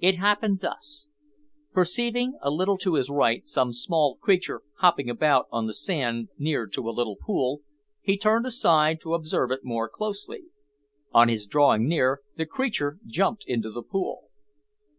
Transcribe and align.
It 0.00 0.16
happened 0.16 0.60
thus: 0.60 1.08
Perceiving, 1.72 2.36
a 2.42 2.50
little 2.50 2.76
to 2.76 2.92
his 2.92 3.08
right, 3.08 3.48
some 3.48 3.72
small 3.72 4.16
creature 4.16 4.60
hopping 4.80 5.08
about 5.08 5.46
on 5.50 5.64
the 5.66 5.72
sand 5.72 6.28
near 6.36 6.66
to 6.66 6.86
a 6.90 6.92
little 6.92 7.16
pool, 7.16 7.62
he 8.02 8.18
turned 8.18 8.44
aside 8.44 9.00
to 9.00 9.14
observe 9.14 9.50
it 9.50 9.64
more 9.64 9.88
closely. 9.88 10.42
On 11.12 11.30
his 11.30 11.46
drawing 11.46 11.88
near, 11.88 12.20
the 12.36 12.44
creature 12.44 12.98
jumped 13.06 13.44
into 13.46 13.70
the 13.70 13.82
pool. 13.82 14.24